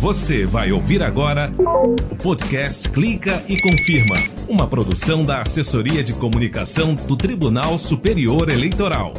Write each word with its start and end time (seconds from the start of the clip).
Você 0.00 0.44
vai 0.44 0.70
ouvir 0.72 1.02
agora 1.02 1.52
o 1.58 2.16
podcast 2.16 2.88
Clica 2.90 3.42
e 3.48 3.60
Confirma, 3.60 4.16
uma 4.48 4.66
produção 4.66 5.24
da 5.24 5.40
Assessoria 5.40 6.02
de 6.02 6.12
Comunicação 6.12 6.94
do 6.94 7.16
Tribunal 7.16 7.78
Superior 7.78 8.50
Eleitoral. 8.50 9.14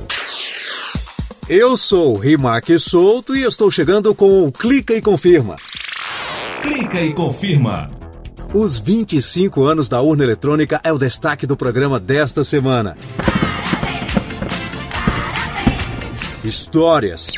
Eu 1.49 1.75
sou 1.77 2.17
Rimac 2.17 2.77
Souto 2.77 3.35
e 3.35 3.43
estou 3.43 3.71
chegando 3.71 4.13
com 4.13 4.43
o 4.43 4.51
Clica 4.51 4.93
e 4.93 5.02
Confirma. 5.02 5.55
Clica 6.61 7.02
e 7.02 7.14
Confirma. 7.14 7.89
Os 8.54 8.78
25 8.78 9.64
anos 9.64 9.89
da 9.89 10.02
urna 10.02 10.23
eletrônica 10.23 10.80
é 10.84 10.94
o 10.94 10.98
destaque 10.98 11.48
do 11.48 11.57
programa 11.57 12.00
desta 12.00 12.44
semana. 12.44 12.96
Histórias, 16.44 17.32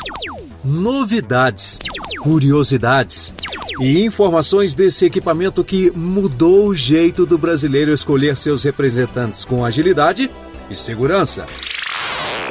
novidades, 0.64 1.78
curiosidades 2.20 3.32
e 3.80 4.04
informações 4.04 4.74
desse 4.74 5.04
equipamento 5.04 5.62
que 5.62 5.90
mudou 5.90 6.68
o 6.68 6.74
jeito 6.74 7.24
do 7.24 7.38
brasileiro 7.38 7.92
escolher 7.92 8.36
seus 8.36 8.64
representantes 8.64 9.44
com 9.44 9.64
agilidade 9.64 10.30
e 10.70 10.76
segurança. 10.76 11.46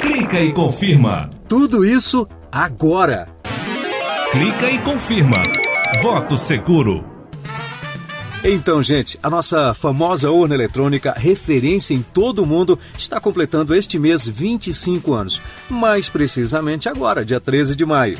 Clica 0.01 0.39
e 0.39 0.53
confirma. 0.53 1.29
Tudo 1.47 1.83
isso 1.83 2.27
agora. 2.51 3.27
Clica 4.31 4.69
e 4.69 4.77
confirma. 4.79 5.43
Voto 6.01 6.37
seguro. 6.37 7.16
Então, 8.43 8.81
gente, 8.83 9.19
a 9.21 9.29
nossa 9.29 9.73
famosa 9.73 10.29
urna 10.29 10.53
eletrônica, 10.53 11.11
referência 11.17 11.93
em 11.93 12.01
todo 12.01 12.43
o 12.43 12.45
mundo, 12.45 12.79
está 12.97 13.19
completando 13.19 13.73
este 13.73 13.97
mês 13.97 14.27
25 14.27 15.13
anos. 15.13 15.41
Mais 15.69 16.07
precisamente 16.07 16.87
agora, 16.87 17.25
dia 17.25 17.39
13 17.39 17.75
de 17.75 17.85
maio. 17.85 18.17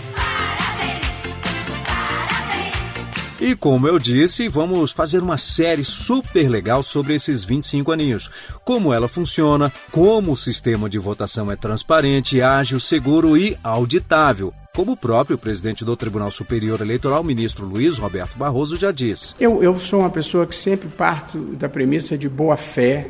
E 3.39 3.55
como 3.55 3.87
eu 3.87 3.99
disse, 3.99 4.49
vamos 4.49 4.91
fazer 4.91 5.21
uma 5.21 5.37
série 5.37 5.83
super 5.83 6.49
legal 6.49 6.81
sobre 6.81 7.13
esses 7.13 7.45
25 7.45 7.91
aninhos. 7.91 8.31
Como 8.65 8.91
ela 8.91 9.07
funciona, 9.07 9.71
como 9.91 10.31
o 10.31 10.37
sistema 10.37 10.89
de 10.89 10.97
votação 10.97 11.51
é 11.51 11.55
transparente, 11.55 12.41
ágil, 12.41 12.79
seguro 12.79 13.37
e 13.37 13.55
auditável. 13.63 14.51
Como 14.77 14.91
o 14.91 14.95
próprio 14.95 15.39
presidente 15.39 15.83
do 15.83 15.97
Tribunal 15.97 16.29
Superior 16.29 16.81
Eleitoral, 16.81 17.23
ministro 17.23 17.65
Luiz 17.65 17.97
Roberto 17.97 18.37
Barroso, 18.37 18.77
já 18.77 18.91
disse. 18.91 19.33
Eu, 19.39 19.63
eu 19.63 19.79
sou 19.79 20.01
uma 20.01 20.09
pessoa 20.11 20.45
que 20.45 20.55
sempre 20.55 20.87
parto 20.87 21.39
da 21.55 21.67
premissa 21.67 22.15
de 22.15 22.29
boa 22.29 22.55
fé 22.55 23.09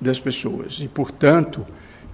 das 0.00 0.20
pessoas. 0.20 0.78
E, 0.80 0.86
portanto, 0.86 1.66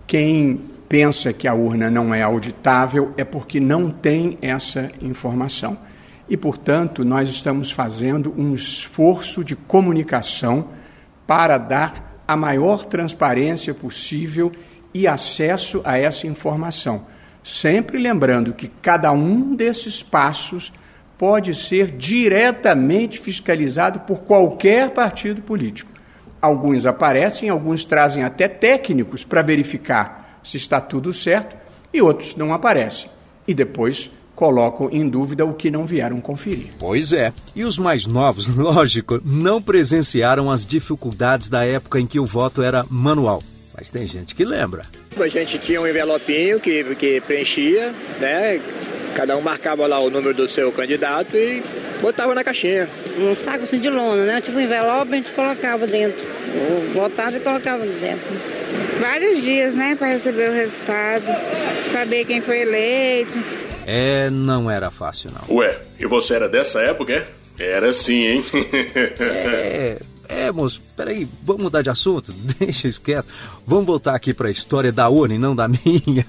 quem 0.07 0.59
pensa 0.89 1.35
que 1.35 1.47
a 1.47 1.53
urna 1.53 1.91
não 1.91 2.15
é 2.15 2.23
auditável 2.23 3.13
é 3.19 3.25
porque 3.25 3.61
não 3.61 3.91
tem 3.91 4.39
essa 4.41 4.91
informação 5.03 5.77
e, 6.27 6.35
portanto, 6.35 7.05
nós 7.05 7.29
estamos 7.29 7.71
fazendo 7.71 8.33
um 8.39 8.55
esforço 8.55 9.45
de 9.45 9.55
comunicação 9.55 10.69
para 11.27 11.59
dar 11.59 12.23
a 12.27 12.35
maior 12.35 12.87
transparência 12.87 13.75
possível 13.75 14.51
e 14.95 15.07
acesso 15.07 15.83
a 15.85 15.99
essa 15.99 16.27
informação. 16.27 17.18
Sempre 17.49 17.97
lembrando 17.97 18.53
que 18.53 18.69
cada 18.69 19.11
um 19.11 19.57
desses 19.57 20.03
passos 20.03 20.71
pode 21.17 21.55
ser 21.55 21.91
diretamente 21.91 23.19
fiscalizado 23.19 24.01
por 24.01 24.19
qualquer 24.19 24.91
partido 24.91 25.41
político. 25.41 25.91
Alguns 26.43 26.85
aparecem, 26.85 27.49
alguns 27.49 27.85
trazem 27.85 28.23
até 28.23 28.49
técnicos 28.49 29.25
para 29.25 29.41
verificar 29.41 30.39
se 30.45 30.59
está 30.59 30.79
tudo 30.79 31.11
certo 31.11 31.57
e 31.91 32.03
outros 32.03 32.37
não 32.37 32.53
aparecem. 32.53 33.09
E 33.47 33.55
depois 33.55 34.11
colocam 34.35 34.91
em 34.93 35.09
dúvida 35.09 35.47
o 35.47 35.55
que 35.55 35.71
não 35.71 35.87
vieram 35.87 36.21
conferir. 36.21 36.75
Pois 36.79 37.15
é. 37.15 37.33
E 37.57 37.65
os 37.65 37.79
mais 37.79 38.07
novos, 38.07 38.47
lógico, 38.55 39.23
não 39.25 39.63
presenciaram 39.63 40.51
as 40.51 40.67
dificuldades 40.67 41.49
da 41.49 41.65
época 41.65 41.99
em 41.99 42.07
que 42.07 42.21
o 42.21 42.27
voto 42.27 42.61
era 42.61 42.85
manual. 42.91 43.43
Mas 43.75 43.89
tem 43.89 44.07
gente 44.07 44.35
que 44.35 44.45
lembra. 44.45 44.85
A 45.23 45.29
gente 45.29 45.59
tinha 45.59 45.81
um 45.81 45.87
envelopinho 45.87 46.61
que, 46.61 46.85
que 46.97 47.21
preenchia, 47.21 47.93
né? 48.21 48.61
Cada 49.15 49.37
um 49.37 49.41
marcava 49.41 49.87
lá 49.87 49.99
o 49.99 50.11
número 50.11 50.33
do 50.33 50.49
seu 50.49 50.71
candidato 50.71 51.37
e 51.37 51.63
botava 52.01 52.35
na 52.35 52.45
caixinha. 52.45 52.87
Um 53.19 53.35
saco 53.35 53.65
assim 53.65 53.81
de 53.81 53.91
lona, 53.91 54.25
né? 54.25 54.41
Tipo 54.41 54.59
um 54.59 54.61
envelope, 54.61 55.13
a 55.13 55.17
gente 55.17 55.33
colocava 55.33 55.87
dentro. 55.87 56.29
Botava 56.95 57.37
e 57.37 57.41
colocava 57.41 57.85
dentro. 57.85 58.27
Vários 59.01 59.43
dias, 59.43 59.75
né? 59.75 59.97
Para 59.99 60.09
receber 60.09 60.51
o 60.51 60.53
resultado, 60.53 61.25
saber 61.91 62.25
quem 62.25 62.41
foi 62.41 62.61
eleito. 62.61 63.39
É, 63.87 64.31
não 64.31 64.71
era 64.71 64.91
fácil, 64.91 65.31
não. 65.31 65.57
Ué, 65.57 65.79
e 65.99 66.07
você 66.07 66.35
era 66.35 66.49
dessa 66.49 66.81
época, 66.83 67.13
é? 67.13 67.27
Era 67.59 67.93
sim, 67.93 68.25
hein? 68.25 68.45
é, 69.19 69.99
é, 70.29 70.53
moço, 70.53 70.81
peraí, 70.95 71.27
vamos 71.43 71.63
mudar 71.63 71.81
de 71.81 71.89
assunto? 71.89 72.33
Deixa 72.59 72.87
isso 72.87 73.01
quieto. 73.01 73.33
Vamos 73.67 73.87
voltar 73.87 74.15
aqui 74.15 74.35
para 74.35 74.49
a 74.49 74.51
história 74.51 74.93
da 74.93 75.09
urna 75.09 75.35
e 75.35 75.39
não 75.39 75.57
da 75.57 75.67
minha. 75.69 76.27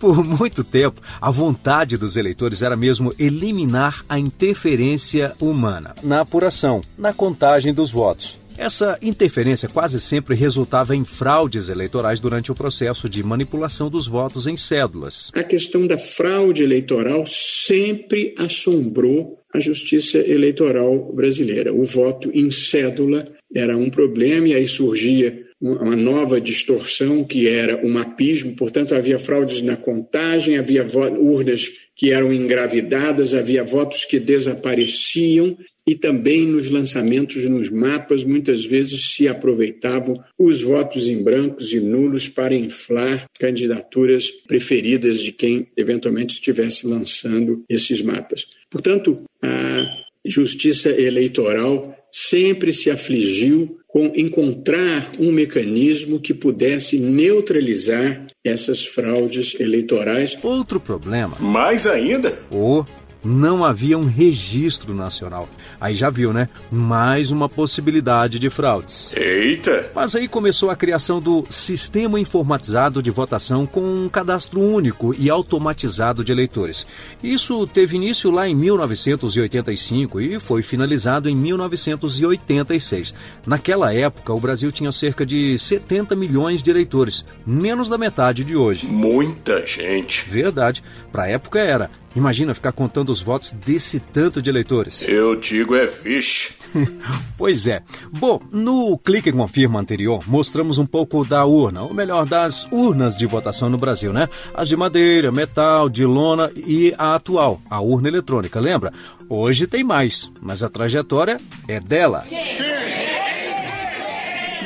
Por 0.00 0.24
muito 0.24 0.64
tempo, 0.64 1.00
a 1.20 1.30
vontade 1.30 1.96
dos 1.96 2.16
eleitores 2.16 2.62
era 2.62 2.76
mesmo 2.76 3.14
eliminar 3.18 4.04
a 4.08 4.18
interferência 4.18 5.34
humana 5.40 5.94
na 6.02 6.20
apuração, 6.20 6.80
na 6.98 7.12
contagem 7.12 7.72
dos 7.72 7.92
votos. 7.92 8.41
Essa 8.56 8.98
interferência 9.02 9.68
quase 9.68 10.00
sempre 10.00 10.34
resultava 10.34 10.94
em 10.94 11.04
fraudes 11.04 11.68
eleitorais 11.68 12.20
durante 12.20 12.52
o 12.52 12.54
processo 12.54 13.08
de 13.08 13.22
manipulação 13.22 13.90
dos 13.90 14.06
votos 14.06 14.46
em 14.46 14.56
cédulas. 14.56 15.30
A 15.34 15.42
questão 15.42 15.86
da 15.86 15.98
fraude 15.98 16.62
eleitoral 16.62 17.24
sempre 17.26 18.34
assombrou 18.38 19.38
a 19.52 19.60
justiça 19.60 20.18
eleitoral 20.18 21.12
brasileira. 21.12 21.72
O 21.72 21.84
voto 21.84 22.30
em 22.32 22.50
cédula 22.50 23.26
era 23.54 23.76
um 23.76 23.90
problema 23.90 24.48
e 24.48 24.54
aí 24.54 24.66
surgia 24.66 25.42
uma 25.60 25.94
nova 25.94 26.40
distorção 26.40 27.22
que 27.22 27.46
era 27.46 27.86
o 27.86 27.88
mapismo, 27.88 28.56
portanto 28.56 28.96
havia 28.96 29.16
fraudes 29.16 29.62
na 29.62 29.76
contagem, 29.76 30.58
havia 30.58 30.84
urnas 31.20 31.68
que 31.94 32.10
eram 32.10 32.32
engravidadas, 32.32 33.32
havia 33.32 33.62
votos 33.62 34.04
que 34.04 34.18
desapareciam 34.18 35.56
e 35.86 35.94
também 35.94 36.46
nos 36.46 36.70
lançamentos 36.70 37.44
nos 37.46 37.68
mapas, 37.68 38.24
muitas 38.24 38.64
vezes 38.64 39.14
se 39.14 39.26
aproveitavam 39.26 40.22
os 40.38 40.62
votos 40.62 41.08
em 41.08 41.22
brancos 41.22 41.72
e 41.72 41.80
nulos 41.80 42.28
para 42.28 42.54
inflar 42.54 43.26
candidaturas 43.38 44.30
preferidas 44.46 45.20
de 45.20 45.32
quem 45.32 45.66
eventualmente 45.76 46.34
estivesse 46.34 46.86
lançando 46.86 47.64
esses 47.68 48.00
mapas. 48.00 48.46
Portanto, 48.70 49.22
a 49.42 49.84
justiça 50.24 50.88
eleitoral 50.88 51.96
sempre 52.12 52.72
se 52.72 52.90
afligiu 52.90 53.78
com 53.88 54.12
encontrar 54.14 55.10
um 55.18 55.30
mecanismo 55.30 56.20
que 56.20 56.32
pudesse 56.32 56.98
neutralizar 56.98 58.26
essas 58.44 58.86
fraudes 58.86 59.58
eleitorais. 59.60 60.38
Outro 60.42 60.80
problema. 60.80 61.36
Mais 61.38 61.86
ainda? 61.86 62.38
O 62.50 62.84
não 63.24 63.64
havia 63.64 63.98
um 63.98 64.06
registro 64.06 64.94
nacional. 64.94 65.48
Aí 65.80 65.94
já 65.94 66.10
viu, 66.10 66.32
né? 66.32 66.48
Mais 66.70 67.30
uma 67.30 67.48
possibilidade 67.48 68.38
de 68.38 68.50
fraudes. 68.50 69.12
Eita! 69.14 69.90
Mas 69.94 70.16
aí 70.16 70.26
começou 70.26 70.70
a 70.70 70.76
criação 70.76 71.20
do 71.20 71.44
Sistema 71.48 72.18
Informatizado 72.18 73.02
de 73.02 73.10
Votação 73.10 73.66
com 73.66 73.82
um 73.82 74.08
cadastro 74.08 74.60
único 74.60 75.14
e 75.18 75.30
automatizado 75.30 76.24
de 76.24 76.32
eleitores. 76.32 76.86
Isso 77.22 77.66
teve 77.66 77.96
início 77.96 78.30
lá 78.30 78.48
em 78.48 78.54
1985 78.54 80.20
e 80.20 80.40
foi 80.40 80.62
finalizado 80.62 81.28
em 81.28 81.36
1986. 81.36 83.14
Naquela 83.46 83.94
época, 83.94 84.32
o 84.32 84.40
Brasil 84.40 84.70
tinha 84.72 84.92
cerca 84.92 85.24
de 85.24 85.58
70 85.58 86.16
milhões 86.16 86.62
de 86.62 86.70
eleitores, 86.70 87.24
menos 87.46 87.88
da 87.88 87.98
metade 87.98 88.44
de 88.44 88.56
hoje. 88.56 88.86
Muita 88.86 89.64
gente. 89.66 90.28
Verdade. 90.28 90.82
Para 91.10 91.24
a 91.24 91.28
época 91.28 91.58
era. 91.58 91.90
Imagina 92.14 92.54
ficar 92.54 92.72
contando 92.72 93.10
os 93.10 93.22
votos 93.22 93.52
desse 93.52 93.98
tanto 93.98 94.42
de 94.42 94.50
eleitores. 94.50 95.02
Eu 95.08 95.34
digo 95.36 95.74
é 95.74 95.86
fixe. 95.86 96.52
pois 97.38 97.66
é. 97.66 97.82
Bom, 98.10 98.40
no 98.50 98.98
Clique 98.98 99.30
e 99.30 99.32
Confirma 99.32 99.80
anterior, 99.80 100.22
mostramos 100.26 100.78
um 100.78 100.86
pouco 100.86 101.24
da 101.24 101.44
urna, 101.44 101.82
ou 101.82 101.92
melhor, 101.92 102.24
das 102.26 102.66
urnas 102.70 103.16
de 103.16 103.26
votação 103.26 103.68
no 103.68 103.76
Brasil, 103.76 104.12
né? 104.12 104.28
As 104.54 104.68
de 104.68 104.76
madeira, 104.76 105.32
metal, 105.32 105.88
de 105.88 106.04
lona 106.04 106.50
e 106.54 106.94
a 106.96 107.14
atual, 107.14 107.60
a 107.68 107.80
urna 107.80 108.08
eletrônica, 108.08 108.60
lembra? 108.60 108.92
Hoje 109.28 109.66
tem 109.66 109.82
mais, 109.82 110.30
mas 110.40 110.62
a 110.62 110.68
trajetória 110.68 111.38
é 111.66 111.80
dela. 111.80 112.24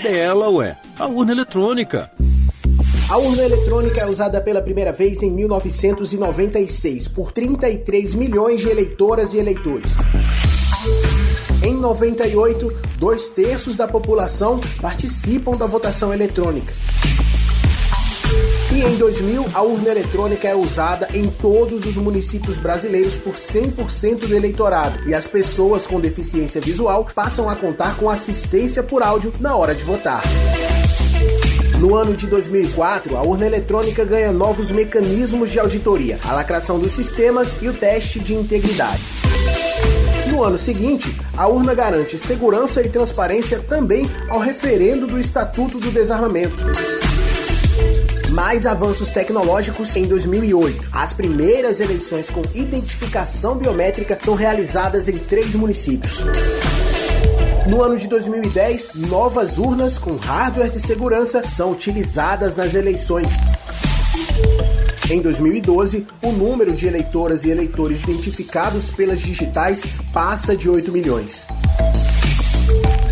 Dela, 0.03 0.51
ué, 0.51 0.79
a 0.99 1.07
urna 1.07 1.33
eletrônica. 1.33 2.11
A 3.09 3.19
urna 3.19 3.45
eletrônica 3.45 4.01
é 4.01 4.07
usada 4.07 4.41
pela 4.41 4.61
primeira 4.61 4.91
vez 4.91 5.23
em 5.23 5.31
1996 5.31 7.07
por 7.07 7.31
33 7.31 8.15
milhões 8.15 8.61
de 8.61 8.69
eleitoras 8.69 9.33
e 9.33 9.39
eleitores. 9.39 9.99
Em 11.65 11.77
98, 11.77 12.73
dois 12.99 13.29
terços 13.29 13.77
da 13.77 13.87
população 13.87 14.61
participam 14.83 15.53
da 15.53 15.67
votação 15.67 16.13
eletrônica. 16.13 16.73
E 18.73 18.83
em 18.83 18.97
2000, 18.97 19.47
a 19.55 19.63
urna 19.63 19.91
eletrônica 19.91 20.49
é 20.49 20.57
usada 20.57 21.09
em 21.15 21.29
todos 21.29 21.87
os 21.87 21.97
municípios 21.97 22.59
brasileiros 22.59 23.15
por 23.19 23.37
100% 23.37 24.27
do 24.27 24.35
eleitorado 24.35 25.09
e 25.09 25.15
as 25.15 25.29
pessoas 25.29 25.87
com 25.87 26.01
deficiência 26.01 26.61
visual 26.61 27.07
passam 27.15 27.49
a 27.49 27.55
contar 27.55 27.97
com 27.97 28.11
assistência 28.11 28.83
por 28.83 29.01
áudio 29.01 29.33
na 29.39 29.55
hora 29.55 29.77
de 29.77 29.85
votar. 29.85 30.25
No 31.79 31.95
ano 31.95 32.17
de 32.17 32.27
2004, 32.27 33.17
a 33.17 33.23
urna 33.23 33.47
eletrônica 33.47 34.05
ganha 34.05 34.33
novos 34.33 34.71
mecanismos 34.71 35.51
de 35.51 35.61
auditoria, 35.61 36.19
a 36.25 36.33
lacração 36.33 36.79
dos 36.79 36.93
sistemas 36.93 37.61
e 37.61 37.69
o 37.69 37.75
teste 37.75 38.19
de 38.19 38.35
integridade. 38.35 39.03
No 40.29 40.43
ano 40.43 40.59
seguinte, 40.59 41.11
a 41.37 41.47
urna 41.47 41.75
garante 41.75 42.19
segurança 42.19 42.83
e 42.83 42.89
transparência 42.89 43.61
também 43.61 44.11
ao 44.29 44.39
referendo 44.39 45.07
do 45.07 45.19
Estatuto 45.19 45.79
do 45.79 45.91
Desarmamento 45.91 46.57
mais 48.37 48.67
avanços 48.67 49.09
tecnológicos 49.09 49.97
em 49.97 50.07
2008. 50.07 50.91
As 50.93 51.15
primeiras 51.15 51.81
eleições 51.81 52.29
com 52.29 52.43
identificação 52.55 53.57
biométrica 53.57 54.19
são 54.21 54.35
realizadas 54.35 55.09
em 55.09 55.17
três 55.17 55.55
municípios. 55.55 56.23
No 57.69 57.83
ano 57.83 57.97
de 57.97 58.07
2010, 58.07 58.95
novas 58.95 59.59
urnas 59.59 59.99
com 59.99 60.15
hardware 60.15 60.71
de 60.71 60.79
segurança 60.79 61.43
são 61.43 61.73
utilizadas 61.73 62.55
nas 62.55 62.75
eleições. 62.75 63.33
Em 65.11 65.21
2012, 65.21 66.07
o 66.23 66.33
número 66.33 66.75
de 66.75 66.87
eleitoras 66.87 67.45
e 67.45 67.51
eleitores 67.51 68.03
identificados 68.03 68.91
pelas 68.93 69.21
digitais 69.21 70.01
passa 70.13 70.57
de 70.57 70.71
8 70.71 70.93
milhões. 70.93 71.45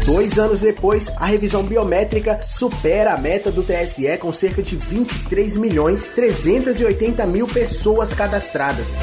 Dois 0.06 0.38
anos 0.38 0.60
depois, 0.60 1.10
a 1.16 1.26
revisão 1.26 1.64
biométrica 1.64 2.38
supera 2.46 3.14
a 3.14 3.18
meta 3.18 3.50
do 3.50 3.62
TSE 3.62 4.18
com 4.18 4.32
cerca 4.32 4.62
de 4.62 4.76
23 4.76 5.56
milhões 5.56 6.04
380 6.04 7.26
mil 7.26 7.48
pessoas 7.48 8.14
cadastradas. 8.14 8.98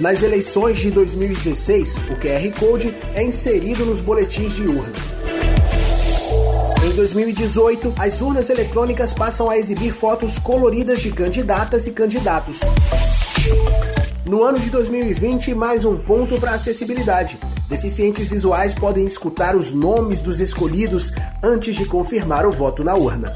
Nas 0.00 0.22
eleições 0.22 0.78
de 0.78 0.90
2016, 0.90 1.94
o 2.10 2.16
QR 2.16 2.58
Code 2.58 2.96
é 3.14 3.22
inserido 3.22 3.84
nos 3.84 4.00
boletins 4.00 4.54
de 4.54 4.62
urna. 4.62 4.94
Em 6.82 6.90
2018, 6.94 7.92
as 7.98 8.22
urnas 8.22 8.48
eletrônicas 8.48 9.12
passam 9.12 9.50
a 9.50 9.58
exibir 9.58 9.92
fotos 9.92 10.38
coloridas 10.38 11.00
de 11.00 11.12
candidatas 11.12 11.86
e 11.86 11.90
candidatos. 11.90 12.60
No 14.24 14.42
ano 14.42 14.58
de 14.58 14.70
2020, 14.70 15.54
mais 15.54 15.84
um 15.84 15.98
ponto 15.98 16.40
para 16.40 16.52
acessibilidade. 16.52 17.38
Deficientes 17.68 18.30
visuais 18.30 18.72
podem 18.72 19.04
escutar 19.04 19.54
os 19.54 19.74
nomes 19.74 20.22
dos 20.22 20.40
escolhidos 20.40 21.12
antes 21.42 21.74
de 21.74 21.84
confirmar 21.84 22.46
o 22.46 22.50
voto 22.50 22.82
na 22.82 22.94
urna. 22.94 23.34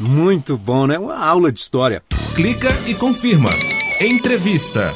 Muito 0.00 0.58
bom, 0.58 0.84
né? 0.84 0.98
Uma 0.98 1.16
aula 1.16 1.52
de 1.52 1.60
história. 1.60 2.02
Clica 2.34 2.68
e 2.88 2.94
confirma. 2.94 3.50
Entrevista. 4.00 4.92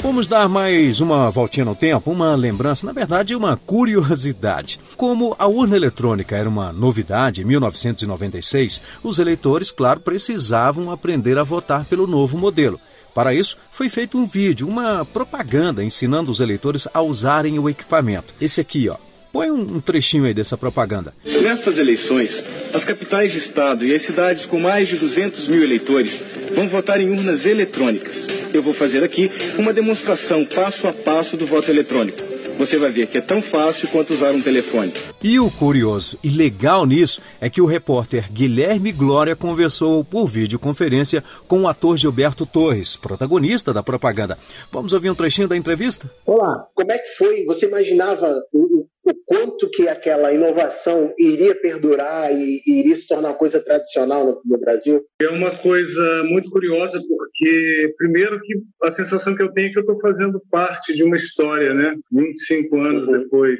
Vamos 0.00 0.28
dar 0.28 0.48
mais 0.48 1.00
uma 1.00 1.28
voltinha 1.28 1.64
no 1.64 1.74
tempo, 1.74 2.12
uma 2.12 2.36
lembrança, 2.36 2.86
na 2.86 2.92
verdade, 2.92 3.34
uma 3.34 3.56
curiosidade. 3.56 4.78
Como 4.96 5.34
a 5.40 5.48
urna 5.48 5.74
eletrônica 5.74 6.36
era 6.36 6.48
uma 6.48 6.72
novidade 6.72 7.42
em 7.42 7.44
1996, 7.44 8.80
os 9.02 9.18
eleitores, 9.18 9.72
claro, 9.72 9.98
precisavam 9.98 10.92
aprender 10.92 11.36
a 11.36 11.42
votar 11.42 11.84
pelo 11.84 12.06
novo 12.06 12.38
modelo. 12.38 12.78
Para 13.12 13.34
isso, 13.34 13.58
foi 13.72 13.88
feito 13.88 14.18
um 14.18 14.26
vídeo, 14.26 14.68
uma 14.68 15.04
propaganda 15.04 15.82
ensinando 15.82 16.30
os 16.30 16.38
eleitores 16.38 16.86
a 16.94 17.02
usarem 17.02 17.58
o 17.58 17.68
equipamento. 17.68 18.34
Esse 18.40 18.60
aqui, 18.60 18.88
ó. 18.88 18.96
Põe 19.32 19.50
um 19.50 19.80
trechinho 19.80 20.26
aí 20.26 20.32
dessa 20.32 20.56
propaganda. 20.56 21.12
Nestas 21.24 21.76
eleições, 21.76 22.44
as 22.74 22.84
capitais 22.84 23.32
de 23.32 23.38
estado 23.38 23.86
e 23.86 23.94
as 23.94 24.02
cidades 24.02 24.44
com 24.44 24.58
mais 24.58 24.88
de 24.88 24.96
200 24.96 25.46
mil 25.46 25.62
eleitores 25.62 26.20
vão 26.54 26.68
votar 26.68 27.00
em 27.00 27.08
urnas 27.08 27.46
eletrônicas. 27.46 28.26
Eu 28.52 28.62
vou 28.62 28.74
fazer 28.74 29.04
aqui 29.04 29.30
uma 29.56 29.72
demonstração 29.72 30.44
passo 30.44 30.88
a 30.88 30.92
passo 30.92 31.36
do 31.36 31.46
voto 31.46 31.70
eletrônico 31.70 32.33
você 32.56 32.78
vai 32.78 32.90
ver 32.90 33.06
que 33.06 33.18
é 33.18 33.20
tão 33.20 33.42
fácil 33.42 33.88
quanto 33.88 34.12
usar 34.12 34.32
um 34.32 34.40
telefone. 34.40 34.92
E 35.22 35.38
o 35.38 35.50
curioso 35.50 36.18
e 36.22 36.28
legal 36.28 36.86
nisso 36.86 37.20
é 37.40 37.50
que 37.50 37.60
o 37.60 37.66
repórter 37.66 38.32
Guilherme 38.32 38.92
Glória 38.92 39.36
conversou 39.36 40.04
por 40.04 40.26
videoconferência 40.26 41.22
com 41.46 41.62
o 41.62 41.68
ator 41.68 41.96
Gilberto 41.96 42.46
Torres, 42.46 42.96
protagonista 42.96 43.72
da 43.72 43.82
propaganda. 43.82 44.38
Vamos 44.70 44.92
ouvir 44.92 45.10
um 45.10 45.14
trechinho 45.14 45.48
da 45.48 45.56
entrevista? 45.56 46.10
Olá, 46.26 46.66
como 46.74 46.92
é 46.92 46.98
que 46.98 47.08
foi? 47.16 47.44
Você 47.44 47.66
imaginava 47.66 48.42
o, 48.52 48.86
o 49.04 49.14
quanto 49.26 49.68
que 49.70 49.88
aquela 49.88 50.32
inovação 50.32 51.12
iria 51.18 51.54
perdurar 51.54 52.32
e, 52.32 52.60
e 52.66 52.80
iria 52.80 52.96
se 52.96 53.08
tornar 53.08 53.30
uma 53.30 53.38
coisa 53.38 53.62
tradicional 53.62 54.24
no, 54.24 54.40
no, 54.44 54.58
Brasil? 54.58 55.00
É 55.20 55.28
uma 55.28 55.58
coisa 55.58 56.22
muito 56.24 56.50
curiosa 56.50 56.98
porque, 57.08 57.94
primeiro, 57.98 58.40
que 58.40 58.54
a 58.82 58.92
sensação 58.92 59.34
que 59.34 59.42
eu 59.42 59.52
tenho 59.52 59.68
é 59.68 59.72
que 59.72 59.78
eu 59.78 59.82
estou 59.82 60.00
fazendo 60.00 60.40
parte 60.50 60.94
de 60.94 61.02
uma 61.02 61.16
história, 61.16 61.74
né? 61.74 61.94
25 62.48 62.76
anos 62.76 63.02
uhum. 63.06 63.18
depois. 63.18 63.58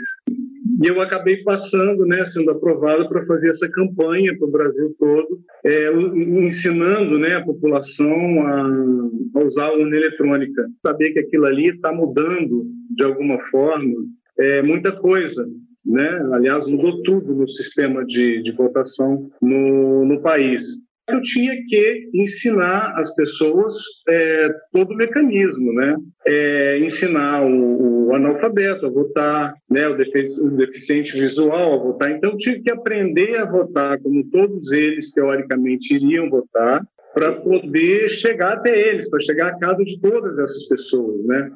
E 0.82 0.88
eu 0.88 1.00
acabei 1.00 1.42
passando, 1.42 2.04
né, 2.06 2.24
sendo 2.26 2.50
aprovado 2.50 3.08
para 3.08 3.24
fazer 3.26 3.50
essa 3.50 3.68
campanha 3.68 4.36
para 4.36 4.48
o 4.48 4.50
Brasil 4.50 4.94
todo, 4.98 5.40
é, 5.64 5.92
ensinando 5.92 7.18
né, 7.18 7.36
a 7.36 7.44
população 7.44 8.42
a, 8.46 9.40
a 9.40 9.44
usar 9.44 9.66
a 9.66 9.72
urna 9.72 9.96
eletrônica. 9.96 10.66
Saber 10.84 11.12
que 11.12 11.20
aquilo 11.20 11.46
ali 11.46 11.68
está 11.68 11.92
mudando 11.92 12.66
de 12.96 13.04
alguma 13.04 13.38
forma 13.50 13.94
é, 14.38 14.62
muita 14.62 14.92
coisa. 14.92 15.46
Né? 15.84 16.08
Aliás, 16.32 16.66
mudou 16.66 17.02
tudo 17.02 17.34
no 17.34 17.48
sistema 17.48 18.04
de, 18.04 18.42
de 18.42 18.52
votação 18.52 19.28
no, 19.40 20.04
no 20.06 20.20
país 20.22 20.64
eu 21.06 21.20
tinha 21.22 21.54
que 21.68 22.10
ensinar 22.14 22.98
as 22.98 23.14
pessoas 23.14 23.74
é, 24.08 24.48
todo 24.72 24.92
o 24.92 24.96
mecanismo, 24.96 25.72
né? 25.74 25.96
É, 26.26 26.78
ensinar 26.78 27.42
o, 27.44 28.08
o, 28.08 28.14
analfabeto 28.14 28.86
a 28.86 28.90
votar, 28.90 29.54
né? 29.70 29.86
O, 29.88 29.96
defici 29.96 30.40
o, 30.40 30.50
deficiente 30.56 31.12
visual 31.12 31.74
a 31.74 31.82
votar. 31.82 32.10
Então, 32.10 32.36
tive 32.38 32.62
que 32.62 32.72
aprender 32.72 33.36
a 33.36 33.44
votar 33.44 34.00
como 34.00 34.24
todos 34.30 34.72
eles, 34.72 35.12
teoricamente, 35.12 35.94
iriam 35.94 36.30
votar, 36.30 36.82
para 37.12 37.32
poder 37.32 38.08
chegar 38.10 38.54
até 38.54 38.76
eles, 38.88 39.08
para 39.10 39.20
chegar 39.20 39.48
à 39.48 39.58
casa 39.58 39.84
de 39.84 40.00
todas 40.00 40.38
essas 40.38 40.68
pessoas, 40.68 41.24
né? 41.26 41.50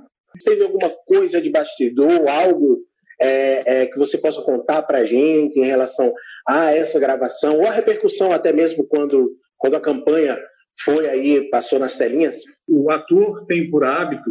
Teve 0.45 0.63
alguma 0.63 0.91
coisa 1.07 1.41
de 1.41 1.51
bastidor, 1.51 2.29
algo 2.29 2.79
é, 3.21 3.83
é, 3.83 3.87
que 3.87 3.99
você 3.99 4.19
possa 4.19 4.43
contar 4.43 4.83
para 4.83 4.99
a 4.99 5.05
gente 5.05 5.59
em 5.59 5.65
relação 5.65 6.13
a 6.49 6.73
essa 6.73 6.99
gravação, 6.99 7.59
ou 7.59 7.67
a 7.67 7.73
repercussão 7.73 8.33
até 8.33 8.53
mesmo 8.53 8.87
quando, 8.89 9.33
quando 9.59 9.77
a 9.77 9.81
campanha 9.81 10.39
foi 10.83 11.07
aí, 11.09 11.49
passou 11.51 11.79
nas 11.79 11.99
telinhas? 11.99 12.37
O 12.67 12.91
ator 12.91 13.45
tem 13.47 13.69
por 13.71 13.85
hábito 13.85 14.31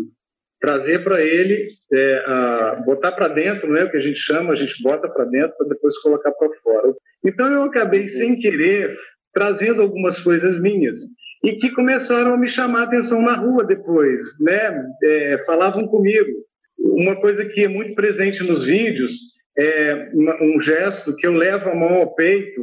trazer 0.59 1.03
para 1.03 1.21
ele, 1.21 1.69
é, 1.93 2.23
a, 2.25 2.83
botar 2.83 3.11
para 3.11 3.27
dentro, 3.27 3.71
né, 3.71 3.83
o 3.83 3.91
que 3.91 3.97
a 3.97 4.01
gente 4.01 4.17
chama, 4.17 4.53
a 4.53 4.55
gente 4.55 4.81
bota 4.81 5.07
para 5.07 5.25
dentro 5.25 5.55
para 5.55 5.67
depois 5.67 5.95
colocar 5.99 6.31
para 6.31 6.49
fora. 6.63 6.93
Então 7.23 7.51
eu 7.51 7.63
acabei 7.63 8.07
sem 8.09 8.39
querer 8.39 8.97
trazendo 9.31 9.83
algumas 9.83 10.19
coisas 10.23 10.59
minhas 10.59 10.97
e 11.43 11.53
que 11.57 11.69
começaram 11.71 12.33
a 12.33 12.37
me 12.37 12.49
chamar 12.49 12.81
a 12.81 12.83
atenção 12.85 13.21
na 13.21 13.35
rua 13.35 13.63
depois, 13.63 14.19
né? 14.39 14.83
É, 15.03 15.43
falavam 15.45 15.87
comigo. 15.87 16.31
Uma 16.79 17.15
coisa 17.17 17.45
que 17.45 17.61
é 17.61 17.67
muito 17.67 17.93
presente 17.93 18.43
nos 18.43 18.65
vídeos 18.65 19.11
é 19.57 20.09
um 20.41 20.61
gesto 20.61 21.15
que 21.15 21.25
eu 21.25 21.33
levo 21.33 21.69
a 21.69 21.75
mão 21.75 21.95
ao 21.95 22.13
peito 22.13 22.61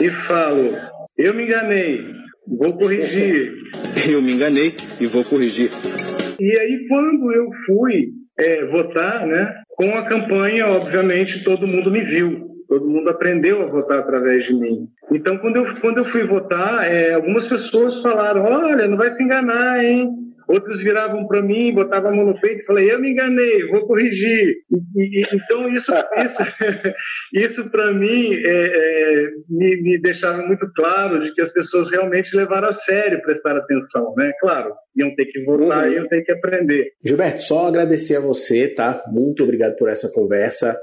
e 0.00 0.08
falo: 0.26 0.74
eu 1.16 1.34
me 1.34 1.44
enganei, 1.44 2.00
vou 2.46 2.76
corrigir. 2.76 3.52
Eu 4.10 4.22
me 4.22 4.32
enganei 4.32 4.74
e 5.00 5.06
vou 5.06 5.22
corrigir. 5.22 5.70
E 6.40 6.58
aí 6.58 6.86
quando 6.88 7.32
eu 7.32 7.50
fui 7.66 8.08
é, 8.38 8.64
votar, 8.66 9.26
né? 9.26 9.54
Com 9.76 9.94
a 9.96 10.08
campanha, 10.08 10.66
obviamente, 10.66 11.44
todo 11.44 11.66
mundo 11.66 11.90
me 11.90 12.02
viu 12.04 12.48
todo 12.68 12.86
mundo 12.86 13.08
aprendeu 13.08 13.62
a 13.62 13.66
votar 13.66 14.00
através 14.00 14.46
de 14.46 14.54
mim. 14.54 14.86
Então, 15.10 15.38
quando 15.38 15.56
eu, 15.56 15.80
quando 15.80 15.98
eu 15.98 16.04
fui 16.06 16.26
votar, 16.26 16.84
é, 16.84 17.14
algumas 17.14 17.48
pessoas 17.48 18.00
falaram: 18.02 18.44
olha, 18.44 18.86
não 18.86 18.96
vai 18.96 19.10
se 19.12 19.22
enganar, 19.22 19.82
hein? 19.82 20.27
Outros 20.48 20.82
viravam 20.82 21.26
para 21.26 21.42
mim, 21.42 21.74
botavam 21.74 22.10
a 22.10 22.16
mão 22.16 22.26
no 22.26 22.40
peito 22.40 22.62
e 22.62 22.64
falei, 22.64 22.90
eu 22.90 22.98
me 22.98 23.10
enganei, 23.10 23.66
vou 23.68 23.86
corrigir. 23.86 24.56
E, 24.96 25.20
e, 25.20 25.20
então, 25.34 25.68
isso, 25.74 25.92
isso, 25.92 26.92
isso 27.52 27.70
para 27.70 27.92
mim 27.92 28.32
é, 28.34 28.48
é, 28.48 29.28
me, 29.46 29.82
me, 29.82 30.00
deixava 30.00 30.40
muito 30.42 30.66
claro 30.74 31.22
de 31.22 31.34
que 31.34 31.42
as 31.42 31.52
pessoas 31.52 31.90
realmente 31.90 32.34
levaram 32.34 32.68
a 32.68 32.72
sério 32.72 33.20
prestar 33.20 33.58
atenção, 33.58 34.14
né? 34.16 34.32
Claro, 34.40 34.72
iam 34.96 35.14
ter 35.14 35.26
que 35.26 35.44
votar 35.44 35.86
uhum. 35.86 35.92
iam 35.92 36.08
ter 36.08 36.22
que 36.22 36.32
aprender. 36.32 36.92
Gilberto, 37.04 37.42
só 37.42 37.68
agradecer 37.68 38.16
a 38.16 38.20
você, 38.20 38.72
tá? 38.74 39.04
Muito 39.08 39.42
obrigado 39.42 39.76
por 39.76 39.90
essa 39.90 40.10
conversa. 40.12 40.74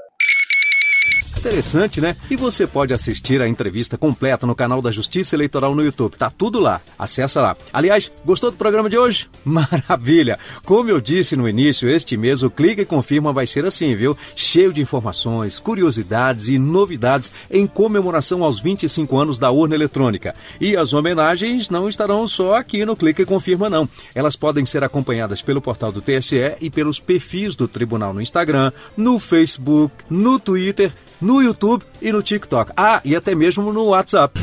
Interessante, 1.46 2.00
né? 2.00 2.16
E 2.28 2.34
você 2.34 2.66
pode 2.66 2.92
assistir 2.92 3.40
a 3.40 3.46
entrevista 3.46 3.96
completa 3.96 4.44
no 4.48 4.54
canal 4.54 4.82
da 4.82 4.90
Justiça 4.90 5.36
Eleitoral 5.36 5.76
no 5.76 5.84
YouTube. 5.84 6.16
Tá 6.16 6.28
tudo 6.28 6.58
lá. 6.58 6.80
Acessa 6.98 7.40
lá. 7.40 7.56
Aliás, 7.72 8.10
gostou 8.24 8.50
do 8.50 8.56
programa 8.56 8.90
de 8.90 8.98
hoje? 8.98 9.30
Maravilha! 9.46 10.40
Como 10.64 10.90
eu 10.90 11.00
disse 11.00 11.36
no 11.36 11.48
início, 11.48 11.88
este 11.88 12.16
mês 12.16 12.42
o 12.42 12.50
Clica 12.50 12.82
e 12.82 12.84
Confirma 12.84 13.32
vai 13.32 13.46
ser 13.46 13.64
assim, 13.64 13.94
viu? 13.94 14.18
Cheio 14.34 14.72
de 14.72 14.82
informações, 14.82 15.60
curiosidades 15.60 16.48
e 16.48 16.58
novidades 16.58 17.32
em 17.48 17.64
comemoração 17.64 18.42
aos 18.42 18.58
25 18.58 19.16
anos 19.16 19.38
da 19.38 19.48
urna 19.48 19.76
eletrônica. 19.76 20.34
E 20.60 20.76
as 20.76 20.92
homenagens 20.92 21.70
não 21.70 21.88
estarão 21.88 22.26
só 22.26 22.56
aqui 22.56 22.84
no 22.84 22.96
Clica 22.96 23.22
e 23.22 23.26
Confirma, 23.26 23.70
não. 23.70 23.88
Elas 24.16 24.34
podem 24.34 24.66
ser 24.66 24.82
acompanhadas 24.82 25.42
pelo 25.42 25.62
portal 25.62 25.92
do 25.92 26.02
TSE 26.02 26.56
e 26.60 26.68
pelos 26.68 26.98
perfis 26.98 27.54
do 27.54 27.68
tribunal 27.68 28.12
no 28.12 28.20
Instagram, 28.20 28.72
no 28.96 29.16
Facebook, 29.20 29.94
no 30.10 30.40
Twitter, 30.40 30.92
no 31.20 31.42
YouTube 31.42 31.84
e 32.00 32.12
no 32.12 32.22
TikTok. 32.22 32.72
Ah, 32.76 33.00
e 33.04 33.14
até 33.14 33.34
mesmo 33.34 33.72
no 33.72 33.86
WhatsApp. 33.86 34.38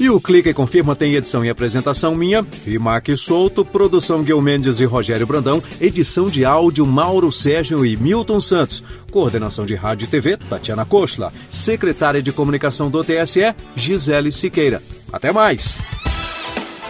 E 0.00 0.08
o 0.08 0.18
Clica 0.18 0.48
e 0.48 0.54
Confirma 0.54 0.96
tem 0.96 1.14
edição 1.14 1.44
e 1.44 1.50
apresentação 1.50 2.14
minha, 2.14 2.42
e 2.66 2.78
Mark 2.78 3.06
Souto, 3.18 3.66
produção 3.66 4.22
Guil 4.22 4.40
Mendes 4.40 4.80
e 4.80 4.86
Rogério 4.86 5.26
Brandão, 5.26 5.62
edição 5.78 6.30
de 6.30 6.42
áudio 6.42 6.86
Mauro 6.86 7.30
Sérgio 7.30 7.84
e 7.84 7.98
Milton 7.98 8.40
Santos, 8.40 8.82
coordenação 9.10 9.66
de 9.66 9.74
rádio 9.74 10.06
e 10.06 10.08
TV 10.08 10.38
Tatiana 10.38 10.86
Kochla, 10.86 11.30
secretária 11.50 12.22
de 12.22 12.32
comunicação 12.32 12.88
do 12.88 13.04
TSE 13.04 13.54
Gisele 13.76 14.32
Siqueira. 14.32 14.82
Até 15.12 15.32
mais! 15.32 15.89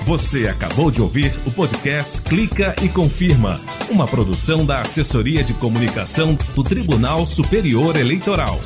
Você 0.05 0.49
acabou 0.49 0.91
de 0.91 1.01
ouvir 1.01 1.33
o 1.47 1.51
podcast 1.51 2.23
Clica 2.23 2.75
e 2.83 2.89
Confirma, 2.89 3.61
uma 3.89 4.07
produção 4.07 4.65
da 4.65 4.81
Assessoria 4.81 5.45
de 5.45 5.55
Comunicação 5.55 6.37
do 6.55 6.65
Tribunal 6.65 7.27
Superior 7.27 7.97
Eleitoral. 7.97 8.59